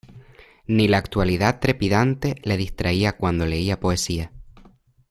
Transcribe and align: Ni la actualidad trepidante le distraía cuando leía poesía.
Ni 0.65 0.87
la 0.87 0.97
actualidad 0.97 1.59
trepidante 1.59 2.33
le 2.41 2.57
distraía 2.57 3.17
cuando 3.17 3.45
leía 3.45 3.79
poesía. 3.79 4.31